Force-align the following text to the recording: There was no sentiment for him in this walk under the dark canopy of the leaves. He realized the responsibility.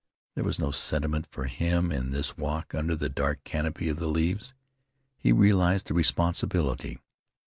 There 0.33 0.43
was 0.43 0.57
no 0.57 0.71
sentiment 0.71 1.27
for 1.29 1.43
him 1.43 1.91
in 1.91 2.09
this 2.09 2.35
walk 2.35 2.73
under 2.73 2.95
the 2.95 3.07
dark 3.07 3.43
canopy 3.43 3.87
of 3.87 3.97
the 3.97 4.09
leaves. 4.09 4.55
He 5.19 5.31
realized 5.31 5.85
the 5.85 5.93
responsibility. 5.93 6.97